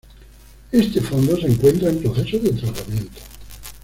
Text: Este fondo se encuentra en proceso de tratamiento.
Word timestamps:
Este 0.71 0.99
fondo 0.99 1.37
se 1.37 1.45
encuentra 1.45 1.89
en 1.89 2.01
proceso 2.01 2.39
de 2.39 2.49
tratamiento. 2.53 3.21